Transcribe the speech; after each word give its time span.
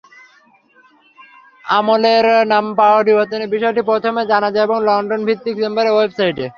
অমলের 1.69 2.25
নাম 2.51 2.65
পরিবর্তনের 2.79 3.51
বিষয়টি 3.55 3.81
প্রথম 3.89 4.13
জানা 4.31 4.49
যায় 4.55 4.67
তাঁর 4.69 4.85
লন্ডনভিত্তিক 4.89 5.55
চেম্বারের 5.61 5.95
ওয়েবসাইটে। 5.95 6.45